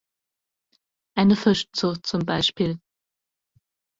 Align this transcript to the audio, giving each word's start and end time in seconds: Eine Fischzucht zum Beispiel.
Eine 1.15 1.35
Fischzucht 1.35 2.07
zum 2.07 2.25
Beispiel. 2.25 2.79